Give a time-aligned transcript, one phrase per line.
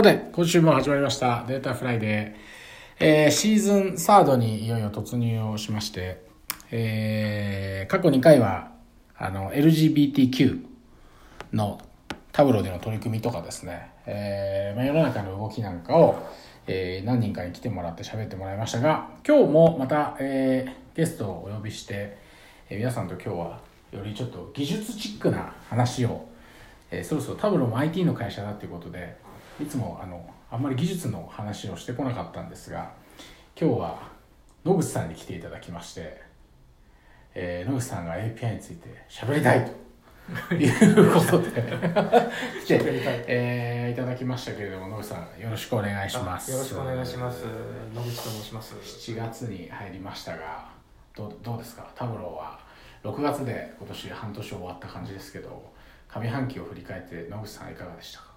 [0.00, 3.04] さて、今週も始まりました Data Friday。
[3.04, 6.22] えー、 season third にいよいよ突入をしまして、
[6.70, 8.72] えー、過去2回は、
[9.18, 10.64] あの、LGBTQ
[11.52, 11.82] の
[12.32, 16.16] タブロでの取り組みとかですね、えーまあ、世の中の動きなんかを、
[16.66, 22.16] えー何人かに来てもらって喋ってもらいましたが、今日もまた、えーゲストをお呼びして、
[22.70, 23.60] えー皆さんと今日は
[23.92, 26.26] よりちょっと技術チックな話を、
[26.90, 29.28] えーそろそろタブロも IT の会社だということで
[29.60, 32.92] いつもあのあんまり技術の話をしてこなかったんですが
[33.60, 33.98] 今日は
[34.64, 36.20] 野口さんに来ていただきまして、
[37.34, 39.72] えー野口さんが API について喋りたいと
[40.54, 41.50] いうことで
[42.64, 42.80] 来て、
[43.26, 47.44] えーいただきましたけれども野口さんよろしくお願いしますよろしくお願いします。
[47.94, 48.74] 野口と申します。
[48.76, 50.68] 7月に入りましたが
[51.16, 51.90] どうどうですか？
[51.96, 52.58] タブローは
[53.02, 55.72] 6月で今年半年終わった感じですけど
[56.08, 58.29] 上半期を振り返って野口さんいかがでしたか？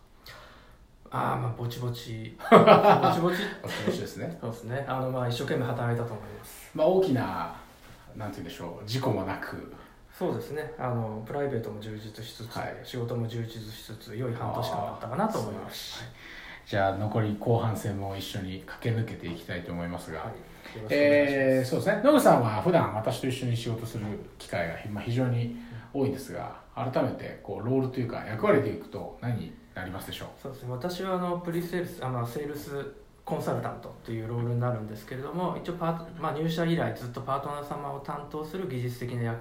[1.13, 2.35] ああ、まあ、 ぼちぼち。
[2.51, 3.35] ぼちぼち。
[3.63, 4.83] お気持ちですねそうですね。
[4.87, 6.71] あの、まあ、一生懸命働いたと思います。
[6.73, 7.55] まあ大きな
[8.15, 9.71] なんて言うんでしょう事故もなく
[10.11, 10.73] そうですね。
[10.77, 16.03] あの、プライベートも充実しつつ、はい仕事も充実しつつ、良い半年間だったかなと思います。
[16.65, 20.29] じゃあ残り後半戦も一緒に駆け抜けていきたいと思いますが、はい。
[20.89, 24.05] えーそうですね野口さんは普段私と一緒に仕事する
[24.39, 25.55] 機会がまあ非常に
[25.93, 30.27] 多いですが改めてこうロールというか役割でいくと何になりますでしょう。
[30.41, 30.71] そうですね。
[30.71, 33.03] 私は、あの、プリセールス、あの、セールス。
[33.25, 39.37] コンサルタントというロールになるんですけれども一応パート、まあ、入社以来ずっとパートナー様を担当する技術的な役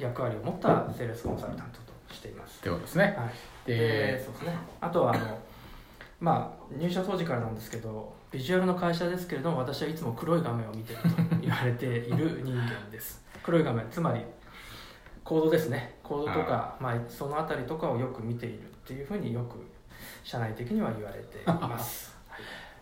[0.00, 2.58] 役割を持ったセールスコンサルタントとしています。
[2.58, 3.30] ってことですねはい、
[3.66, 5.38] ででそうですねあとはあの
[6.20, 11.08] まあ入社当時からなんですけどビジュアルの会社ですけれども私はいつも黒い画面を見てると
[11.40, 14.24] 言われている人間です 黒い画面つまり
[15.24, 19.64] コードですねコードとかまあ、そのあたりとかをよく見ているっていうふうによく
[20.24, 22.40] 社内的には言われています、 はい。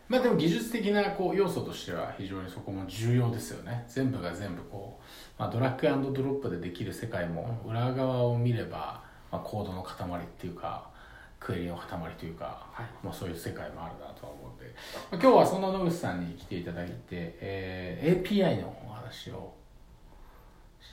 [0.08, 3.84] まあでも技術的なこう要素としては非常にそこも重要ですよね。
[3.86, 5.02] 全部が全部こう、
[5.38, 10.88] まあ、ドラッグアンドドロップでできる世界も裏側を見れば、まあ、コードの塊っていうか
[11.38, 12.86] クエリの塊というか、はい。
[13.04, 14.74] まあ、そういう世界もあるなとは思うので、
[15.10, 19.57] まあ、今日はそんな野口さんに来ていただいて、えー API のお話を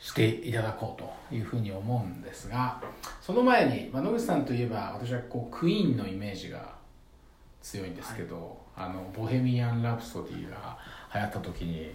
[0.02, 1.02] していただこう
[1.32, 2.82] というふうに思うんですが
[3.22, 6.76] その前に、まあ、野口さんといえば私はこうクイーンのイメージが
[7.62, 10.78] 強いんですけど、あのボヘミアン・ラプソディが
[11.12, 11.92] 流行った時に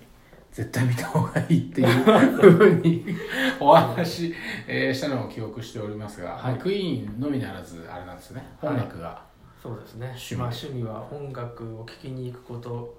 [0.51, 3.05] 絶対見た方がいいっていうふうに
[3.61, 4.35] お話、
[4.67, 6.59] えーしたのを記憶しておりますが、はい。
[6.59, 9.23] クイーンのみならずあれなんですね音楽が、
[9.63, 10.07] そうですね。
[10.07, 10.41] 趣味。
[10.41, 12.99] まあ、趣味は音楽を聴きに行くこと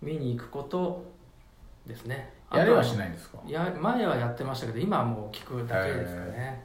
[0.00, 1.04] 見に行くこと
[1.86, 3.38] ですねやれはしいないんですか？
[3.46, 6.64] や前はやってましたけど今はもう聞くだけですかね、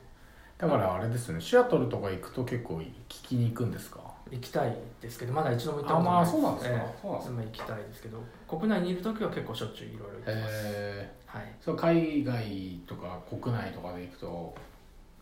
[0.57, 3.99] だからあれですよねシアトルとか行くと結構聞きに行くんですか？
[4.31, 6.75] 行きたいですけどまだ一度も行ったことあまあないそうなんですか？
[6.75, 7.35] ええそうなんですか？
[7.35, 11.13] まあ行きたいですけど国内にいる時は結構しょっちゅういろいろ行ってます、え。
[11.25, 11.41] はい。
[11.43, 14.55] ー、そう海外とか国内とかで行くと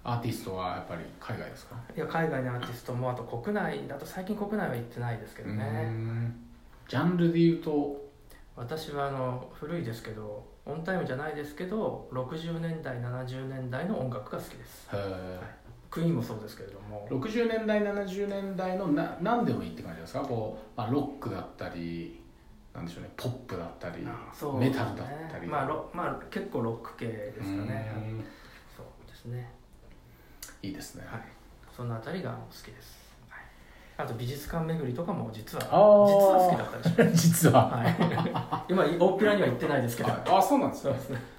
[0.03, 1.75] アーティストはやっぱり海外ですか？
[1.95, 5.63] いや海外のアーティストもあと国内だと最近国内は行ってないですけどね。
[5.65, 6.35] ん。
[6.87, 7.99] ジャンルで言うと
[8.61, 14.87] 私はあの古いですけどオンタイムじゃないですけど60年代70年代の音楽が好きです。
[14.93, 15.39] へー。
[15.89, 17.07] クイーンもそうですけれども。
[17.09, 20.19] 60年代70年代のな何でもいいって感じですか？
[20.19, 22.21] こう、まあ、ロックだったり
[22.73, 25.47] なんでしょうねポップだったり、そうメタルだったり。
[25.47, 27.91] まあロまあ結構ロック系ですかね。
[28.77, 29.51] そうですね。
[30.61, 31.21] いいですね、はい。
[31.75, 33.00] そのあたりが好きです、はい、
[34.03, 37.27] あと美術館巡りとかも実は実は好きだったりします。
[37.27, 37.95] 実は、はい、
[38.69, 40.95] 今大っぴらには行ってないですけど、はいあそうなんですね。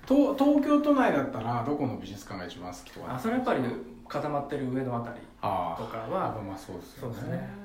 [0.06, 3.62] 東東京都内だったらどこの美術館が一番好きとかあそれはやっぱり
[4.08, 7.14] 固まってる上のあたりあとかあはまあそうですよね。
[7.14, 7.62] そうですね。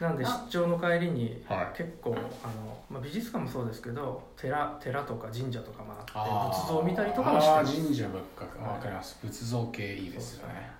[0.00, 1.76] なんで出張の帰りにはい。
[1.76, 7.82] 結構あの、まあ、美術館もそうですけど寺寺とか神社とかもあって仏像を見たりとかもしてます。
[7.82, 10.77] 神社ばっかわかります、仏像系いいですよね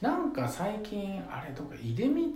[0.00, 2.34] なんか最近あれとか出光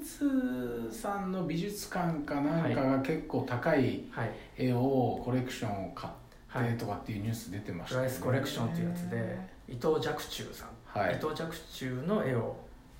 [0.90, 4.30] さんの美術館かなんかが結構高いはい。
[4.58, 6.10] 絵をコレクションを買
[6.48, 8.08] はいってとかっていうニュース出てましプたよね。
[8.08, 11.14] ライスコレクションっていうやつで伊藤若冲さん、はい。
[11.14, 12.56] 伊藤若冲の絵を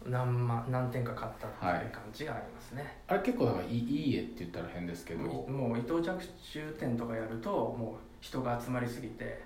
[0.07, 5.25] 何万何点か買ったっていう感じがありますね、あれ結構だからいいいい絵って言ったら変ですけど。
[5.25, 9.43] もう伊藤若冲展とかやるともう人が集まりすぎて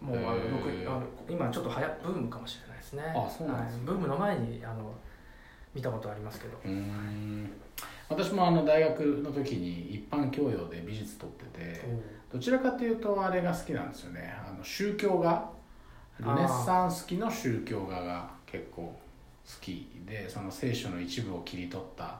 [0.00, 3.02] もうあの僕あの今ちょっとはやブームかもしれないですね。
[3.14, 3.86] あそうなんですねはい。
[3.86, 4.94] ブームの前にあの
[5.74, 6.58] 見たことありますけど。
[6.64, 7.50] うーん。
[8.08, 11.84] 私もあの大学の時に一般教養で美術取ってて
[12.32, 14.32] どちらかというとあれが好きなんですよね。
[14.46, 15.56] あの宗教画。
[16.18, 18.98] ルネッサンス期の宗教画が結構好
[19.60, 22.18] きでその聖書の一部を切り取った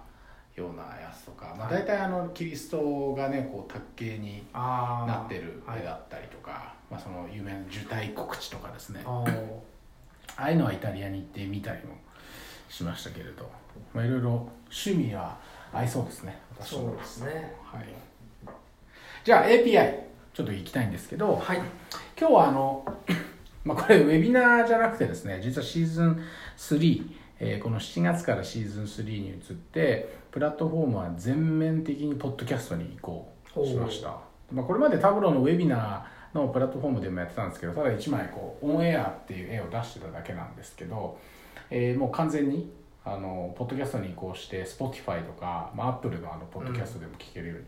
[0.55, 9.03] ようなやつとか、まあ、大体あのキリストがねこう卓形になってるはい絵だったりとか、まあ、その有名な受胎告知とかですね
[10.37, 11.95] あーああいうのはイタリアに行ってみたりも
[12.69, 13.51] しましたけれど、
[13.95, 15.39] まあ、いろいろ趣味は
[15.73, 16.39] 合いそうですね。
[16.61, 17.55] そうですね。
[17.63, 17.85] はい、
[19.25, 20.01] じゃあ API
[20.33, 21.37] ちょっと行きたいんですけど。
[21.37, 21.61] はい。
[22.19, 22.85] 今日はあの、
[23.67, 26.23] まあ、これウェビナーじゃなくてですね実はシーズン
[26.57, 27.03] 3、
[27.41, 33.31] えーこの7月からシーズン3に移ってプラットフォームは全面的にポッドキャストに移行
[33.67, 34.19] しました、
[34.53, 36.03] まあ、これまでタブローのウェビナー
[36.35, 41.19] のプラットフォームでもやってたんですけどただ1枚こうオンエアっていう絵を出してただけなんですけど、
[41.71, 42.73] えーもう完全に
[43.05, 47.65] あのポッドキャストに移行して Spotify とか、まあ、Apple のあのポッドキャストでも聞けるように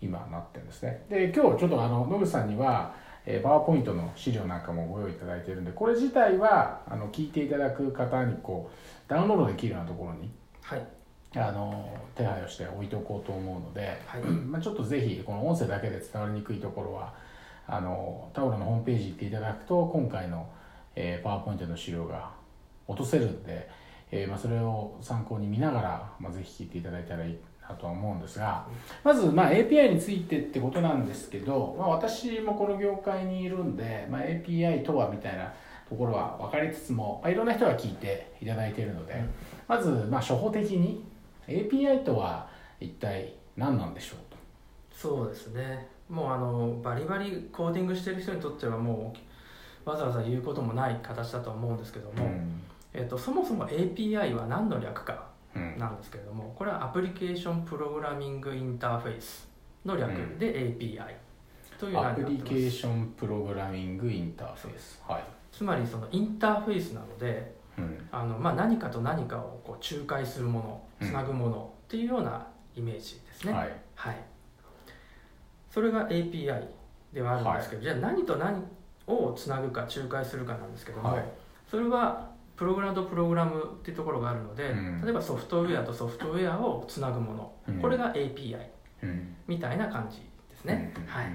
[0.00, 1.04] 今なってるんですね。
[1.10, 2.94] で今日ちょっとあの野口さんには
[3.30, 10.30] えー、パワーポイントの資料なんかもご用意いただいているんでこれ自体はあの聞いていただく方にこうダウンロードできるようなところに
[10.62, 10.86] はい。
[11.36, 14.22] あの手配をして置いておこうと思うので、はい。
[14.48, 17.12] まあ、ちょっとぜひこの音声だけで伝わりにくいところは
[17.68, 20.48] あのタオルのホームページ行っていただくと今回の、
[20.96, 22.30] えーパワーポイントの資料が
[22.88, 23.68] 落とせるんで、
[24.10, 28.66] えーまあ、それを参考に見ながら、まあ、ぜひ聞いていただいたらいいなとは思うんですが
[29.04, 35.52] まず、まあ、API についてってことなんですけど、まあ、私もこの業界にいるんで、まあ、API とはみたいな
[35.88, 39.22] ところは分かりつつも、まあ、いろんな人が聞いていただいているので、
[39.66, 41.04] まず、まあ、初歩的に
[41.46, 42.48] API とは
[42.80, 44.36] 一体何なんでしょうと。
[44.94, 49.14] そうですねもうあのバリバリコーディングしてる人にとってはも
[49.86, 52.30] うわざわざ言うこともない形だと思うんですけども、
[52.92, 59.48] えっとそもそも API は何の略かうんなんですけれどもこれはアプリケーションプログラミングインターフェース
[59.84, 61.14] の略で API
[61.78, 65.00] というアプリケーションプログラミングインターフェース。
[65.06, 65.22] はい、
[65.52, 68.08] つまりそのインターフェースなのでうん。
[68.10, 73.72] あの、まあ、何かと何かをこう仲介するものうんつなぐものっていうようなイメージですね、はい。
[73.94, 74.16] はい、
[75.78, 76.60] それが API
[77.12, 78.64] ではあるんですけど、じゃあ何と何
[79.06, 81.24] をつなぐか仲介するかなんですけども、はい。
[81.70, 85.00] それはプログラムとプログラムっていうところがあるので、うん。
[85.04, 87.80] 例えばソフトウェアとソフトウェアをつなぐもの、うん。
[87.80, 88.58] これが API
[89.04, 89.36] うん。
[89.46, 91.06] みたいな感じですね、うん。
[91.06, 91.26] はい。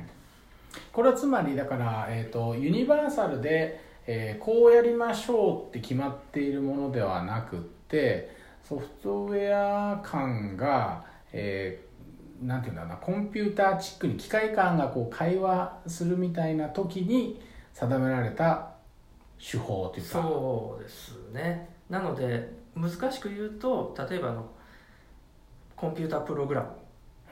[0.91, 8.35] これはつまりだから、えー、とユニバーサルで、えーこうやりましょうって決まっているものではなくって
[8.67, 11.82] ソフトウェア感が、えー
[12.45, 17.41] なんていうんだろうなコンピューターチックに機械感がこう会話するみたいな時に
[17.73, 18.71] 定められた
[19.39, 20.11] 手法というか。
[20.21, 21.69] そうですね。
[21.89, 24.49] なので難しく言うと例えばあの
[25.75, 26.67] コンピュータープログラム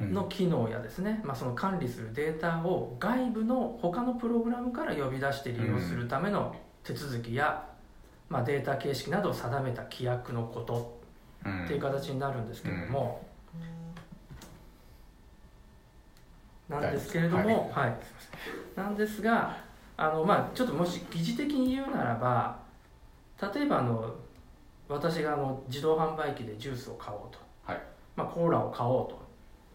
[0.01, 0.13] うん。
[0.13, 7.67] の機能やですね、まあ、その管理するデータを外部の他のプログラムから呼び出して利用するための手続きや、
[8.29, 10.99] まあ、データ形式などを定めた規約のこと
[11.45, 13.25] うんっていう形になるんですけれども、
[16.71, 17.97] なんですけれども、はい。
[18.75, 19.57] なんですが
[19.97, 22.59] あの、まあ、ちょっともし疑似的に言うならば
[23.53, 24.15] 例えばあの
[24.87, 27.81] 私があの自動販売機でジュースを買おうと、はい。
[28.15, 29.21] まあ、コーラを買おうと。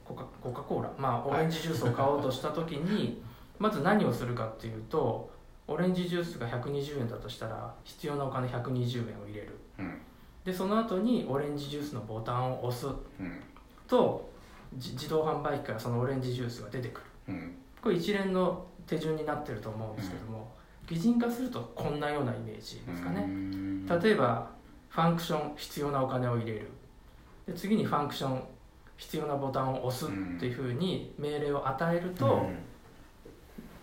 [0.07, 3.23] コカコカ・コーラ、まあ、オレンジジュースを買おうとした時に、
[3.59, 5.31] まず何をするかっていうと
[5.67, 9.59] オレンジジュースが120円だとしたら必要なお金120円を入れる。
[9.79, 10.01] うん。
[10.45, 12.87] でその後にオレンジジュースのボタンを押す。
[12.87, 12.91] う
[13.23, 13.43] ん。
[13.89, 14.36] とじ
[14.77, 17.07] 自動販売機からそのオレンジジュースが出てくる。
[17.29, 17.55] うん。
[17.83, 20.55] これ一連の手順になってると思うんですけども、
[20.87, 23.87] 擬人化するとこんなようなイメージですかね、うん。
[23.87, 24.51] 例えば
[24.89, 26.69] ファンクション必要なお金を入れる。
[27.47, 28.43] で次にファンクション
[28.97, 32.59] 必要なボタンを押すっていうふうに命令を与えると、うん。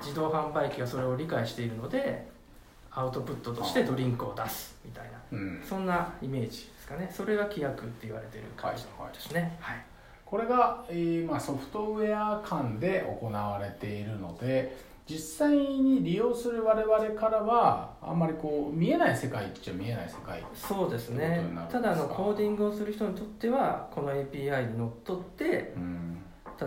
[0.02, 2.28] 自動販売機がそれを理解しているので
[2.92, 5.12] アウトプットとしてドリンクを出すみたいな。
[5.32, 5.64] うん。
[5.68, 7.10] そんなイメージですかね。
[7.12, 9.58] それが規約って言われてる感じですね。
[9.62, 9.86] はい、
[10.34, 14.76] これが、えーまあ、ソフトウェア間で行われているので
[15.08, 21.40] 実際に利用する我々からはあんまりこう見えない世界っちゃ見えない世界そうですね。
[21.72, 26.18] ただあのコーディングをする人にとってはこの API にのっとってうん。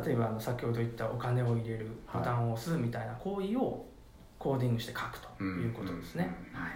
[0.04, 3.85] 例えばあの先ほど言ったお金を入れるボタンを押すみたいな行為を
[4.46, 6.60] コーディングして書くということですね、うん。
[6.60, 6.70] はい。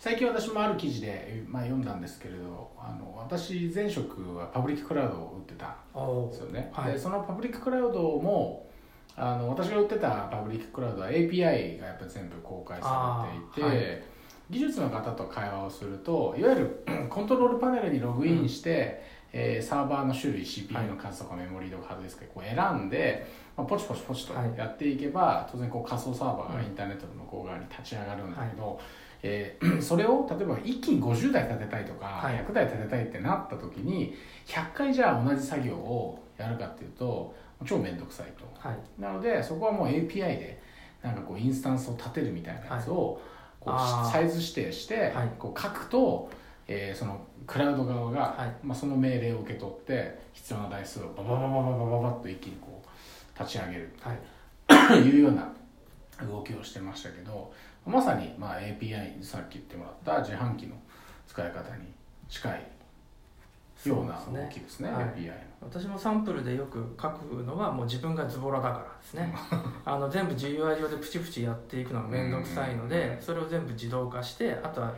[0.00, 6.92] 最近私もある記事で、まあ、読んだんですけれどあの私前職はパブリッククラウドを売ってたおんですよね、はい。
[6.94, 8.68] でそのパブリッククラウドも
[9.14, 14.02] あの私が売ってたパブリッククラウドは API がやっぱり全部公開されていて、は
[14.50, 24.56] 技術の方と会話をするといわゆる コントロールパネルにログインして、えーサーバーの種類 CPU の数とかメモリーとかハードディスクでこう選んで、まあ、ポチポチポチとはい。
[24.56, 28.80] やっていけば、当然こう仮想サーバーがインターネットの向こう側に立ち上がるんだけど、
[29.22, 32.36] えー それを例えば一気に50台立てたいとか、はい。
[32.36, 34.14] 100台立てたいってなった時に
[34.46, 37.34] 100回じゃあ同じ作業をやるかっていうと
[37.66, 38.44] 超面倒くさいと。
[38.58, 38.78] はい。
[39.00, 40.62] なのでそこはもう API で
[41.02, 43.20] なんかこうインスタンスを立てるみたいなやつを
[43.60, 45.30] こうサイズ指定してはい。
[45.38, 46.30] こう書くと、
[46.68, 54.18] えーそのクラウド側が、はいまあ、その命令を受け取って必要な台数をババババババババッと一気にこう立ち上げるはい
[54.66, 55.50] というような
[56.26, 57.50] 動きをしてましたけど
[57.86, 60.76] まさにまあ API さっき言ってもらった自販機の
[61.26, 61.84] 使い方に
[62.28, 62.68] 近い
[63.86, 65.34] ような動きですねはい API の。
[65.62, 69.34] 私もサンプルでよく書くのはもう自分がズボラだからですね
[69.84, 74.92] あの全部 GUI 上でプチプチやっていくのが面倒くさいのうんでそれを全部自動化してあとは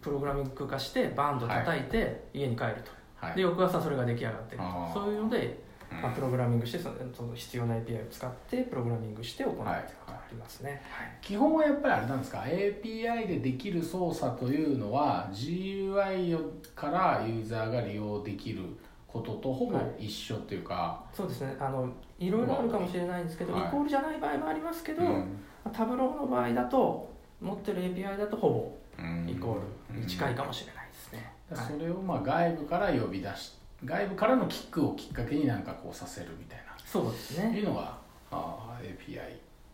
[0.00, 2.90] プログラミング化してバンド叩いて家に帰ると、
[3.26, 3.36] はい。
[3.36, 4.62] で翌朝それが出来上がってる
[4.94, 5.00] と。
[5.00, 5.58] そういうので、
[5.92, 6.02] うん。
[6.02, 10.80] まあ、プログラミングしてそのその必要な API を使ってプログラミングして行うっていうのはいがありますね、
[11.20, 16.38] 基本はやっぱりあれなんですか？API でできる操作というのは GUI
[16.74, 18.62] からユーザーが利用できる
[19.08, 21.56] こととほぼ一緒っていうか、そうですね。
[21.58, 21.88] あの
[22.18, 23.68] いろいろあるかもしれないんですけど、はい。
[23.68, 25.40] イコールじゃない場合もありますけど、うん。
[25.72, 28.80] タブローの場合だと持ってる API だとほうんぼ
[29.28, 31.66] イコールに近いかもしれないですね、はい。
[31.66, 33.52] それをまあ外部から呼び出し
[33.84, 37.96] 外部からのキックをきっかけになんかこうさせるみたいそうですな、いねうのが
[38.32, 39.28] あー API っ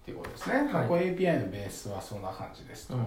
[0.04, 3.06] ていうことですね、まあはいこれ API のベースはそんな感じですと、うん。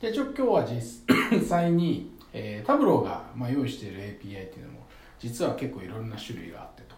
[0.00, 4.86] でちょ今日は実際に、えータブローが、まあ、用意している API っていうのも
[5.18, 6.96] 実は結構いろんな種類があってと、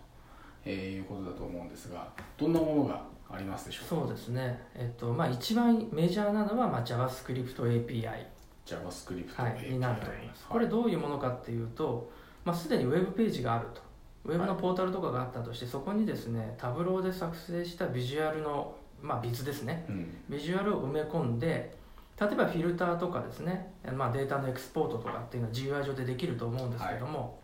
[0.65, 3.89] えーいうことだと思うんですがどんなものがありますでしょうか？
[3.97, 4.61] そうですね。
[4.77, 8.25] えっとまあ一番メジャーなのは、まあ、JavaScript API、
[8.67, 10.53] JavaScript はい、になると思います、はい。
[10.53, 12.11] これどういうものかっていうと、
[12.45, 13.83] まあ、すでにウェブページがあると。
[14.25, 19.85] ウェブのポータルとかがあったとして、そこにですねタブローで作成したビジュアルの、まあ、ビズですね。
[19.89, 20.17] うん。
[20.31, 21.77] ビジュアルを埋め込んで
[22.21, 27.41] 例えばフィルターとかですね、まあ、データのエクスポートとかっていうのは GUI 上でできると思うんですけども、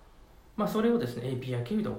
[0.56, 1.98] まあ、それをですね API 経由で行う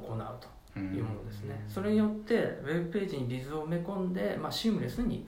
[0.73, 5.27] というものですね、それによってウェブページにビズを埋め込んで、まあ、シームレスに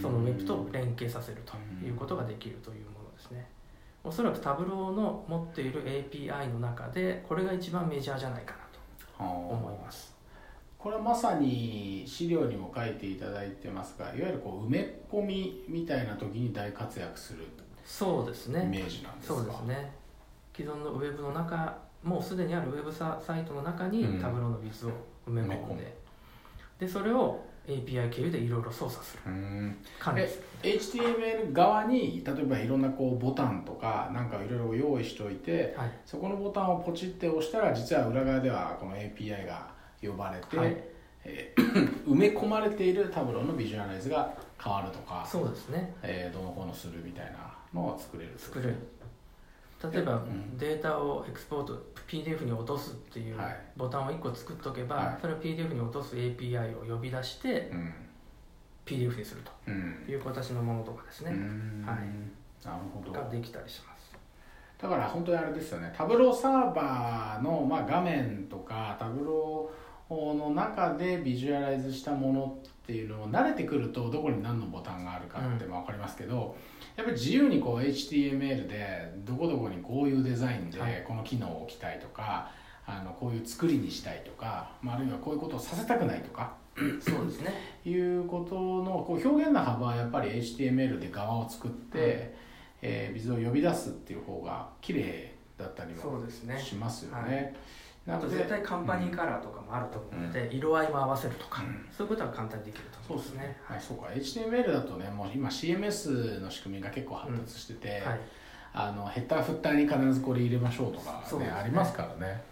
[0.00, 1.54] そのウェブと連携させると
[1.84, 2.86] いうことができるという
[4.04, 8.58] おそらくタブローの持っている API の中でこれが一番メジャーじゃないかな
[9.18, 10.12] と思います。
[10.78, 17.44] これはまさに資料にも書いていただいてますがいわゆるこう埋め込みみたいな時に大活躍する
[17.84, 19.34] そうですイねメージなんですか？
[19.36, 19.92] そうですね。
[20.56, 24.20] 既存のウェブの中もうすでにあるウェブササイトの中にうん。
[24.20, 24.90] タブローのビズを
[25.28, 25.76] 埋め込ん埋め込む。
[25.78, 25.94] で、
[26.80, 29.22] でそれを API 経由でいろいろ操作する。
[29.26, 29.76] うん。
[29.98, 35.92] 管理すえる HTML 側に例えばいろんなこうボタンとかなんかいろいろ用意しておいてはい。
[36.04, 39.68] そこのボタンをポチって押したら実は裏側ではこの API が
[40.00, 40.76] 呼ばれて、はい。
[41.24, 41.62] えー
[42.04, 45.94] 埋め込まれているタブローのビジュアライズが変わるとか、そうですね。
[46.02, 48.74] えーどうのこうのするみたいなのを作れる作れる
[49.90, 50.58] 例えば、うん。
[50.58, 53.56] データをエクスポート PDF に落とすっていうはい。
[53.76, 55.18] ボタンを1個作っとけば、はい。
[55.20, 57.94] それを PDF に落とす API を呼び出してうん。
[58.84, 60.02] PDF にするうん。
[60.06, 61.84] という形のものとかですね、うん。
[61.86, 61.98] はい。
[62.64, 63.12] なるほど。
[63.12, 64.12] ができたりします。
[64.82, 65.92] だから本当にあれですよね。
[65.96, 76.56] タブローサーバーの、まあ、画面とかタブローの中でビジュアライズしたものっていうのを慣れてくるとどこに何のボタンがあるかってまあ分かりますけど、
[76.96, 81.04] やっぱり自由にこう HTML でどこどこにこういうデザインではい。
[81.06, 82.50] この機能を置きたいとか、
[82.86, 86.54] あのこういう作りにしたいとか、まあ、あるいはこういうことをさせたくないとか
[87.00, 87.52] そうですね。
[87.84, 92.34] いうことのこう表現の幅はやっぱり HTML で側を作って、
[92.80, 96.58] えービズを呼び出すっていう方が綺麗だったりもそうですね。
[96.58, 97.54] しますよはね。
[98.06, 101.86] なあとので絶対カンパニーカラーとかもあると思うので、色合いも合わせるとか、うん。
[101.96, 103.56] そういうことは簡単にできるとそうでね。
[103.68, 104.44] 思うんですすね。
[104.44, 108.20] はい、そうか HTML だとねもう今 CMS の仕組みが結構発達してて、はい、
[108.74, 111.50] あのヘッダーフッターに必ずこれ入れましょうとか、ねね。
[111.50, 112.42] ありますからね。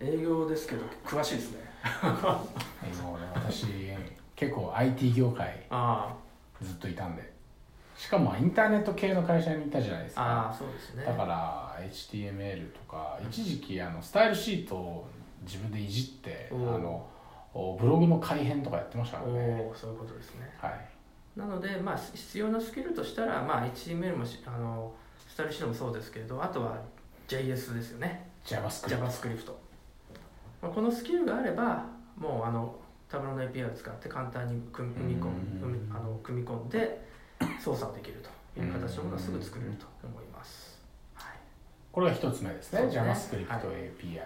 [0.00, 1.72] 営業ですけど詳しいですね。
[3.02, 3.66] もうね私
[4.36, 6.14] 結構 IT 業界あ。
[6.62, 7.31] ずっといたんで
[8.02, 10.50] しかもインターネット系の会社にいたじゃないですか。
[10.50, 11.04] あそうですね。
[11.04, 15.06] だから HTML とか一時期あのスタイルシートを
[15.44, 17.06] 自分でいじってあの
[17.54, 19.70] おブログの改変とかやってましたかおらね。
[19.72, 20.52] おそういうことですね。
[20.58, 20.72] はい。
[21.36, 24.92] なので、まあ、必要なスキルとしたら、まあ、HTML もしあの
[25.28, 26.82] スタイルシートもそうですけれどあとは
[27.28, 28.28] JS ですよね。
[28.44, 29.52] JavaScript JavaScript、
[30.60, 32.74] まあ、このスキルがあればもうあの
[33.08, 35.28] タブローの API を使って簡単に組み込
[35.94, 37.11] あの組み込んで
[37.60, 38.22] 操作できる
[38.54, 40.80] という形のものがすぐ作れると思います、
[41.14, 41.32] はい、
[41.90, 42.80] これが一つ目ですね。
[42.90, 43.00] すね。
[43.00, 43.60] JavaScript はい。
[43.98, 44.20] API、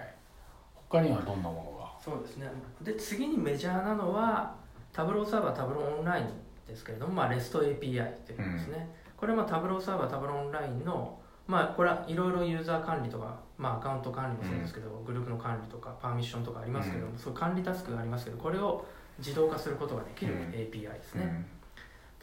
[0.74, 1.92] 他にはどんなものが？
[2.00, 2.50] そうですね。
[2.82, 4.54] で次にメジャーなのは
[4.92, 6.26] タブローサーバータブローオンライン
[6.66, 17.18] ですけれども、まあ、REST API っていうんですね、これはまあタブローサーバータブローオンラインのまあこれはいろいろユーザー管理とか、まあ、アカウント管理もそうですけど、グループの管理とかパーミッションとかありますけども、うん。
[17.18, 18.84] そういう管理タスクがありますけどこれを
[19.18, 20.40] 自動化することができるうん。
[20.50, 21.46] API ですね、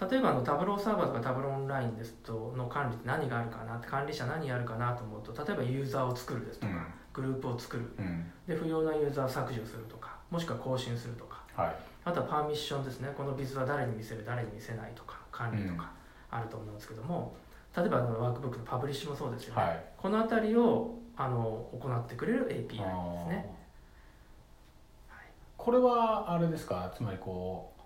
[0.10, 6.86] 例えばあのタブローサーバーとかタブローオンラインですとの管理って何があるかなって管理者何やるかなと思うと例えばユーザーを作るですとか、うん。
[7.14, 7.94] グループを作る。
[8.00, 8.32] うん。
[8.48, 11.44] で不要なユーザーを削除するとかもしくは更新するとか。
[11.56, 11.76] はい。
[12.06, 13.14] あとはパーミッションですね。
[13.16, 15.92] このビズは誰に見せる誰に見せないとか管理とか
[16.30, 17.36] あると思うんですけども、
[17.78, 19.84] 例えばあのワークブックのパブリッシュもそうですよね、はい。
[19.98, 23.56] この辺りをあの行ってくれる API ですね、
[25.56, 26.92] これはあれですか？
[26.94, 27.82] つまりこう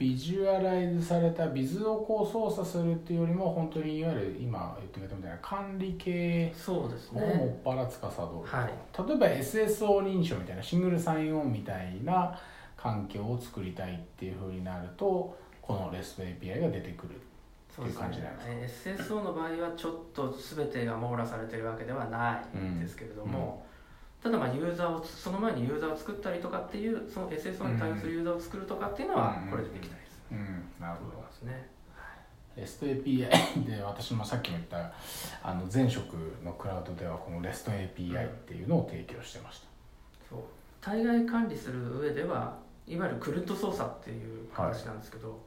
[0.00, 9.08] ビジュアライズされたビズをこう操作するっていうよりも本当にいわゆる今言ってくれたみたいな管理系そうですをもねっぱら司ると、はい。
[9.08, 12.34] 例えば SSO 認証みたいなシングルサインオンみたいな
[12.78, 18.96] 環境を作りたいっていうふうになるとこの REST API が出てくるっていう感じなんですね。
[18.96, 23.66] SSO の場合はちょっと全てが網羅されてるわけではないんですけれども、
[24.22, 29.50] ただまあユーザーをその前にユーザーを作ったりとかっていうその SSO に対応するユーザーを作るとかっていうのはうん。
[29.50, 30.38] これでできたりする。
[30.38, 30.64] うん。
[30.80, 31.16] なるとほど。
[31.16, 31.68] 思いますね。
[32.56, 34.92] REST API で私もさっきも言った
[35.42, 39.66] あの前職のクラウドではこの REST API っていうのを提供してました、
[40.28, 40.40] そう。
[40.80, 45.38] 対外管理する上ではいわゆるクルット操作っていう形なんですけど、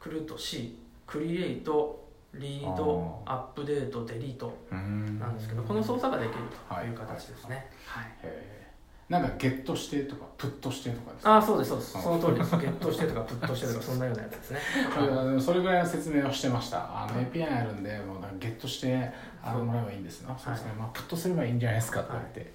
[0.00, 2.05] クルット C クリエイト
[2.38, 5.18] リードアップデートデリートうん。
[5.18, 6.34] なんですけどこの操作ができる
[6.68, 8.04] という形ですね、はい。
[8.22, 9.12] へー。
[9.12, 11.34] なんかゲットしてとかプットしてとかですか？
[11.34, 12.02] ああそうですそうです。
[12.02, 12.50] その通りです。
[12.56, 14.60] ゲットしてとかプットしてとかそんなようなやつですね。
[14.92, 16.78] それそれぐらいの説明をしてました。
[16.78, 19.12] あの API あるんでもうなんかゲットして
[19.42, 19.64] あのそう。
[19.66, 22.52] もらえばいいんですなそうですね、はいまあ、プットすればいいんじゃないですかとか言って、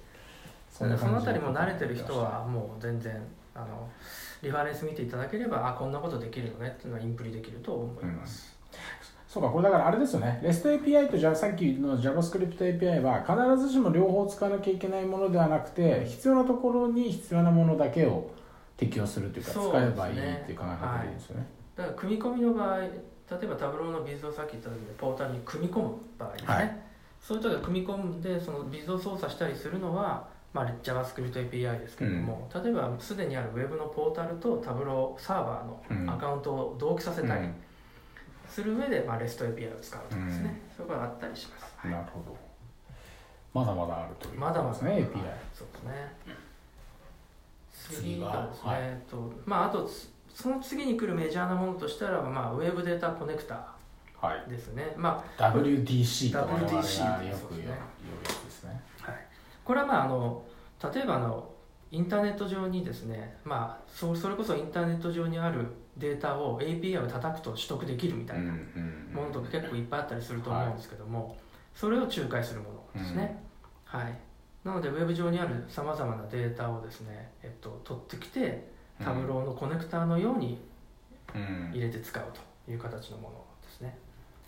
[0.70, 3.18] その感じであたりも慣れてる人はもう全然
[3.54, 3.88] あの
[4.42, 8.54] リファレンス見ていただければあこんなことできるよねっていうのはインプリできると思います、
[9.32, 10.42] そうかこれだからあれですよね。
[10.42, 18.30] REST API とじゃさっきの JavaScript API は必ずしも両方使わなきゃいけないものではなくて必要なところに必要なものだけを
[18.76, 26.78] 適用するというか使えばいいっていう考え方でいいですよね、だから組み込みの場合例えばタブローのビズをさっき言った時にポータルに組み込む場合ですね、はい。
[27.18, 37.48] そういう時は組み込んでそのビズを操作したりするのは、まあ、JavaScript API ですけれども、例えばすでにあるウェブのポータルとタブローサーバーのアカウントを同期させたり
[38.52, 42.36] する上で、まあ、REST API を使うとかですね、そういうことがあったりします、うんなるほど。
[43.54, 45.02] まだまだあるというまだまだですね API
[45.54, 46.12] そうですね。
[47.72, 49.10] 次がですね、はい。
[49.10, 49.88] とまああと
[50.34, 53.66] その次に来るメジャーなものとしたら、まあ、ウェブデータコネクタ
[54.20, 54.50] はい。
[54.50, 57.72] ですね、ま WDC と我々が WDC よく言うですね。
[57.72, 58.80] やつですね。
[59.06, 59.26] あはい、
[59.64, 60.42] これはまああの
[60.94, 61.51] 例えばあの
[61.92, 68.50] インターネット上にですね、まあ、そそれこそインターネット上にあるデータを API を叩くと取得できるみたいな
[69.12, 71.36] ものとか結構いっぱいあったりすると思うんですけども、
[71.74, 73.40] それを仲介するものですね、
[73.84, 74.18] はい、
[74.64, 78.66] なのでウェブ上にあるさまざまなデータをですね、えっと、取ってきて
[79.02, 80.58] タブローのコネクターのように
[81.34, 81.70] うん。
[81.72, 82.24] 入れて使う
[82.66, 83.96] という形のものですね、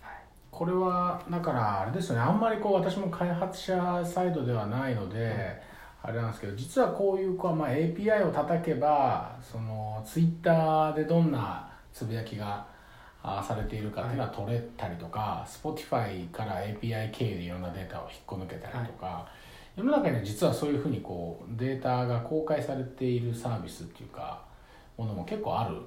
[0.01, 0.15] はい、
[0.51, 2.21] これはだからあれですよね。
[2.21, 5.61] あんまりこう私も開発者サイドではないので、
[6.07, 12.67] あれなんですけど実はこういうこう、まあ、API を叩けばそのツイッターでどんなつぶやきが
[13.23, 19.27] あされているかっていうのは取れたりとか、Spotify から API 経由でいろんなデータを引っこ抜けたりとか、
[19.75, 24.43] 世の中には実はそういうふうにこうデータが公開されているサービスっていうか
[24.97, 25.81] ものも結構ある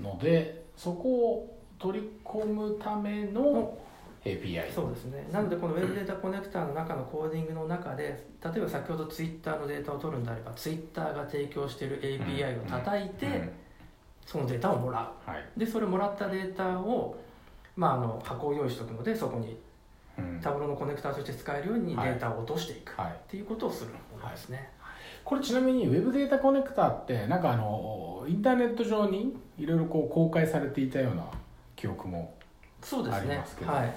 [0.00, 3.76] のでそこを取り込むための
[4.26, 5.28] API そうですね。
[5.32, 13.52] なのでこのウェブデータコネクターの中のコーディングの中で例えば先ほどツイッターのデータを取るんであればツイッターが提供している API を叩いて、うん
[14.26, 17.16] そのデータをもらはい、うでそれもらったデータを、
[17.76, 19.56] まあ、あの箱を用意しておくのでそこに
[20.18, 20.40] うん。
[20.42, 22.10] タブローのコネクターとして使えるようにデはい。
[22.10, 22.90] ータを落としていく。
[22.92, 24.70] っはい、ていうことをするものですね、
[25.24, 31.24] これちなみに Web データコネクタってなんかあのインターネット上にいろいろこう公開されていたような
[31.76, 32.34] 記憶も
[32.86, 33.44] そうですね。
[33.62, 33.92] はい。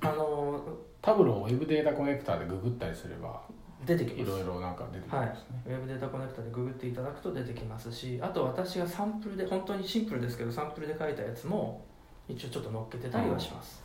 [0.00, 0.60] あの
[1.00, 3.40] タブロを Web データコネクタでググったりすれば
[3.86, 4.20] 出てきます。
[4.22, 11.84] いろいろなんか出てきはいますね、、ウェブデータコネクタでググっていただくと出てきますしあと私がサンプルで本当にシンプルですけどサンプルで書いたやつも
[12.28, 13.80] 一応ちょっと載っけてたりはします、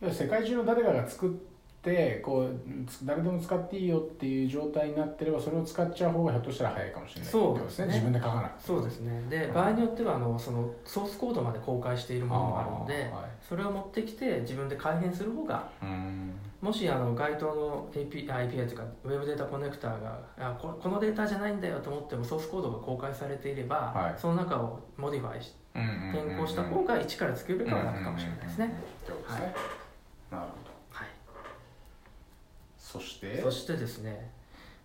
[0.00, 1.32] 要は世界中の誰かが作っ
[1.84, 7.30] てこうつ誰でも使っていいよっていう状態になってればそれを使っちゃう方がひょっとしたら早いかもしれない。
[7.30, 7.86] そうですね。
[7.86, 9.22] 自分で書かなくてそうですね。
[9.28, 13.24] で場合によってはあのそのソースコードまで公開しているものもあるのではい。
[13.46, 16.32] それを持ってきて自分で改変する方がうん。
[16.60, 24.14] もしあの該当の API, API というか Web Data Connector があここのデータじゃないんだよと思ってもソースコードが公開されていれば、はい。
[24.18, 28.74] その中を modify し変更した方が一から作るよりかは楽かもしれないですね、
[29.06, 29.40] そうですね。
[29.40, 29.56] なるほ
[30.30, 30.38] ど。
[30.38, 30.63] はい
[32.98, 33.42] そして？
[33.42, 34.30] そしてですね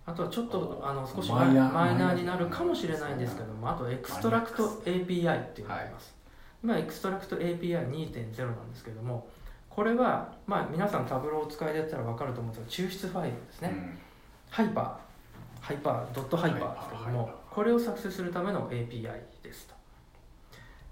[0.06, 3.13] あとはちょっとあの少しマイナーマイナーになるかもしれない。
[3.13, 6.15] んですけどもあとエクストラクト API っていうのがあります、
[6.63, 9.28] 今エクストラクト API2.0 なんですけども
[9.69, 13.98] これは、まあ、皆さん Tableau をお使いでやったら分かると思うんですけど抽出ファイルですね、うん。
[14.49, 19.04] Hyper。Hyper dot Hyper ですけどもこれを作成するための API
[19.43, 19.76] ですと,、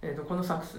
[0.01, 0.77] えー、とこの作成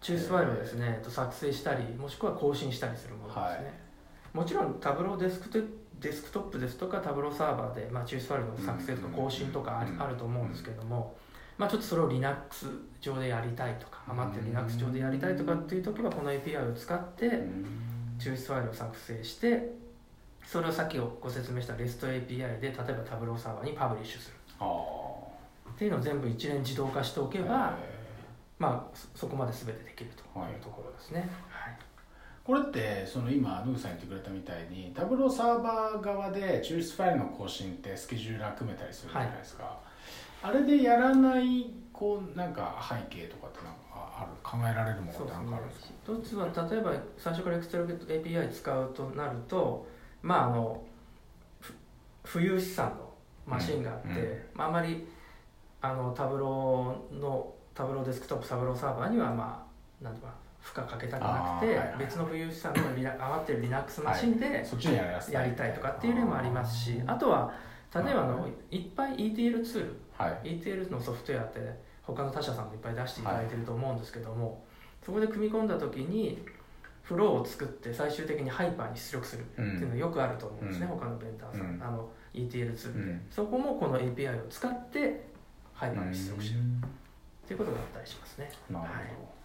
[0.00, 3.87] 抽出ファイルをですね、えーと作成したりもしくは更新したりするものですね、はい
[4.32, 5.58] もちろん Tableau デスクト
[6.00, 11.16] Desktop ですとか Tableau Server で、まあ、抽出ファイルの作成とか更新とかある,、と思うんですけども、
[11.56, 12.68] まあ、ちょっとそれを Linux
[13.00, 17.66] 上でやりたいとか余ってる Linux 上でやりたいとかっていう時はこの API を使ってうん。
[18.18, 19.70] 抽出ファイルを作成して
[20.44, 24.36] それをさっきご説明した REST API で例えばタブローサーバーにパブリッシュする。
[24.60, 24.64] あ
[25.70, 27.94] っていうのを全部一連自動化しておけあば、え
[28.58, 30.52] まあ、そそこまで全てできるとはい。
[30.52, 31.20] いうところですね。
[31.20, 31.30] はいー
[32.48, 39.78] これってその今野口さん言ってくれたみたいにタブローサーバー側で抽出ファイルの更新ってスケジューラー組めたりするじゃないですか、
[40.42, 45.94] あれでやらないこうなんか背景とかってなんかある考えられるものってかあるんですか？
[46.06, 49.86] 一つは例えば最初からエクストラ API 使うとなると
[50.22, 50.82] まああの
[52.24, 53.12] ふ浮遊資産の
[53.46, 54.38] マシンがあって、うんうん。
[54.54, 55.06] まあ、あまり
[55.82, 59.66] あのタブローのタブローデスクトップタブローサーバーにはま
[60.00, 60.32] あなんとか
[60.74, 61.96] 負荷かけたくなくて、あーはいはい。
[61.98, 67.52] 別の浮遊資産のリラ余ってる Linux マシンでそっちにやりたいとかっていう例もありますしあとは
[67.94, 68.78] 例えばあのい。
[68.78, 70.60] っぱい ETL ツールはい。
[70.60, 71.60] ETL のソフトウェアって
[72.02, 74.64] 他の他社さんもいっぱい出していただいてると思うんですけども、
[75.04, 76.44] そこで組み込んだ時に
[77.02, 80.98] フローを作って最終的にハイパーに出力するっていうのはよくあると思うんですね、うん。
[80.98, 81.82] 他のベンダーさん、うん。
[81.82, 83.26] あの ETL ツールで、うん。
[83.30, 85.28] そこもこの API を使って
[85.72, 86.60] ハイパーに出力してる。
[86.60, 86.82] うん。
[86.84, 88.50] っていうことがあったりしますね。
[88.70, 89.37] なるほど、はい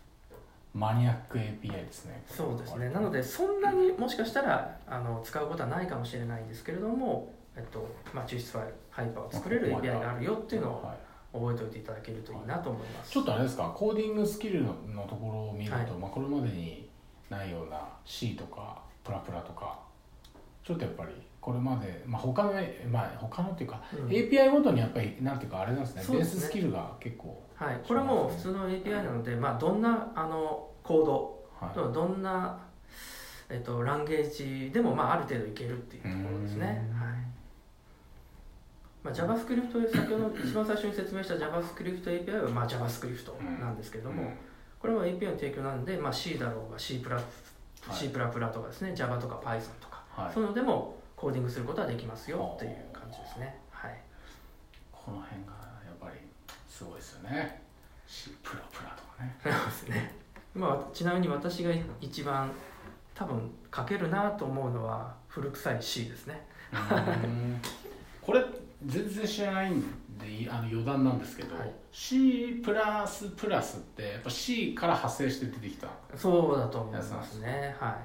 [0.73, 2.23] マニアック API ですね。
[2.27, 2.89] そうですね。
[2.89, 10.97] なのでそんなにもしかしたらあの使うことはないかもしれないんですけれども、えっとまあ、抽出ファイルハイパーを作れる API があるよっていうのをはい。
[11.35, 13.63] 覚えておいていただけるといいなと思います、ちょっとあれですか？
[13.75, 15.87] コーディングスキルののところを見ると、はい。
[15.99, 16.87] まあ、これまでに
[17.27, 19.79] ないような C とかプラプラとか
[20.63, 21.11] ちょっとやっぱり
[21.43, 22.53] これまで、まあ、他の、
[22.89, 24.07] まあ、他のっていうか、うん。
[24.07, 26.03] API ごとにやっぱりなんていうかあれなんですね。
[26.17, 32.57] ベーススキルが結構、はい、これはもう普通の API なので、まあ、どんなあのコードはい、どんな、
[33.49, 36.99] えっと、ランゲージでも、まあ、ある程度いけるっていうところですね、うん。
[36.99, 37.15] はい。
[39.03, 44.31] まあ、JavaScript 先ほど一番最初に説明した JavaScript API は、まあ、JavaScript なんですけども、
[44.79, 47.25] これは API の提供なんで、まあ、C だろうが C プラ、はい。
[47.91, 48.93] C プラプラとかですね。
[48.95, 50.33] Java とか Python とか、はい。
[50.33, 53.97] そういうのでもコーディングすることはできますよっていう感じですね、はい、
[54.91, 55.53] この辺が
[55.85, 56.15] やっぱり
[56.67, 57.61] すごいですよね。
[58.05, 59.33] C プラプラとかね。
[59.41, 60.11] そうですね、
[60.53, 62.51] まあ、ちなみに私が一番
[63.15, 66.45] 多分書けるなと思うのは古臭い C ですね。
[66.73, 67.61] うん。
[68.21, 68.43] これ
[68.85, 69.81] 全然知らないん
[70.19, 71.71] であの余談なんですけど、はい。
[71.93, 77.77] C プラスプラスってやっぱ C から派生して出てきたそうだと思いますね。
[77.79, 77.97] は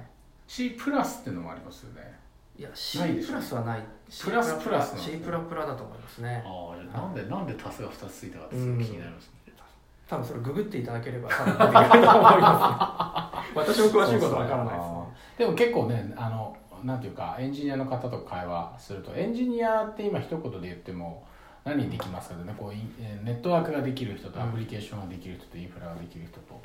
[0.47, 2.18] C プラスっていうのもありますよね
[2.59, 3.83] いいや C プラスはない。
[4.21, 5.17] プラスプラス C ね。
[5.23, 6.43] プラプラだと思いますね。
[6.45, 9.53] ああなんでなんで足すが2つついたかってすごい気になりますね、
[10.05, 14.95] 多分それググっていただければ多分出てくると思います、ね、 私も詳しいことわからないですね。
[15.37, 21.25] でも結構ねあのなんていうかエンジニアの方と会話するとエンジニアって今一言で言っても
[21.63, 26.59] 何できますかねこうネットワークができる人とアプリケーションができる人とインフラができる人と。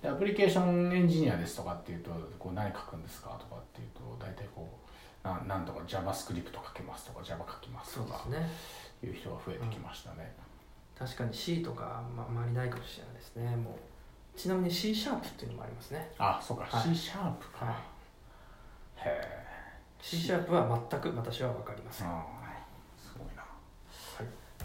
[0.00, 4.85] でアプリケーションエンジニアですとかっていうとこう何書くんですかとかっていうと大体こう
[5.26, 8.50] ななんとか JavaScript 書けますとか Java 書きますとかそうですね。
[9.02, 10.32] いう人が増えてきましたね、
[10.98, 13.56] 確かに C とかあんまあまりないかもしれないですね。
[13.56, 16.10] もうちなみに C シャープっていうのもありますね。
[16.18, 16.82] あそうか、はい。
[16.88, 17.74] C sharp か、はい。
[17.74, 17.78] へ
[19.06, 19.46] え
[20.00, 22.06] C シャープは全く私は分かりません。
[22.08, 23.42] あーすごいな、